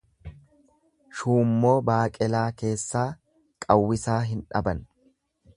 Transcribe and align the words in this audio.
Shuummoo 1.19 1.75
baaqelaa 1.91 2.43
keessaa 2.63 3.07
qawwisaa 3.67 4.21
hin 4.33 4.45
dhaban. 4.51 4.87